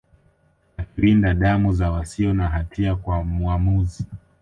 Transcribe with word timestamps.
akiwinda 0.77 1.33
damu 1.33 1.73
za 1.73 1.91
wasio 1.91 2.33
na 2.33 2.49
hatia 2.49 2.95
kwa 2.95 3.23
mwamuzi 3.23 4.05